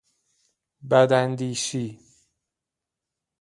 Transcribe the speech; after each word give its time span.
بداندیشی 0.89 1.99